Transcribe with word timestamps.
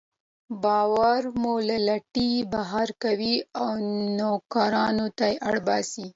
باور 0.63 1.21
مو 1.41 1.53
له 1.67 1.77
لټۍ 1.87 2.31
بهر 2.53 2.87
کوي 3.03 3.35
او 3.61 3.69
نويو 4.19 4.43
کړنو 4.53 5.07
ته 5.17 5.27
اړ 5.47 5.55
باسي. 5.67 6.05